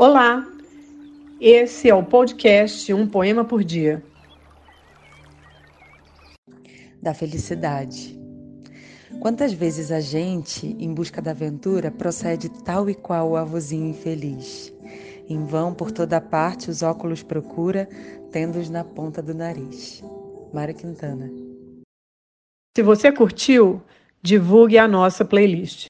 Olá, 0.00 0.46
esse 1.40 1.90
é 1.90 1.94
o 1.94 2.04
podcast 2.04 2.94
Um 2.94 3.04
Poema 3.04 3.44
por 3.44 3.64
Dia. 3.64 4.00
Da 7.02 7.12
felicidade. 7.12 8.16
Quantas 9.18 9.52
vezes 9.52 9.90
a 9.90 9.98
gente, 9.98 10.68
em 10.78 10.94
busca 10.94 11.20
da 11.20 11.32
aventura, 11.32 11.90
procede 11.90 12.48
tal 12.62 12.88
e 12.88 12.94
qual 12.94 13.30
o 13.30 13.36
avozinho 13.36 13.88
infeliz? 13.88 14.72
Em 15.28 15.44
vão, 15.44 15.74
por 15.74 15.90
toda 15.90 16.20
parte, 16.20 16.70
os 16.70 16.80
óculos 16.80 17.24
procura, 17.24 17.88
tendo-os 18.30 18.70
na 18.70 18.84
ponta 18.84 19.20
do 19.20 19.34
nariz. 19.34 20.00
Mara 20.54 20.72
Quintana. 20.72 21.28
Se 22.76 22.84
você 22.84 23.10
curtiu, 23.10 23.82
divulgue 24.22 24.78
a 24.78 24.86
nossa 24.86 25.24
playlist. 25.24 25.86